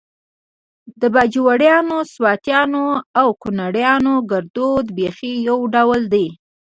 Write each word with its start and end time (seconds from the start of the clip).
د 1.01 1.03
باجوړیانو، 1.13 1.97
سواتیانو 2.13 2.85
او 3.19 3.27
کونړیانو 3.41 4.13
ګړدود 4.31 4.85
بیخي 4.97 5.33
يو 5.47 5.57
ډول 5.73 6.01
دی 6.13 6.27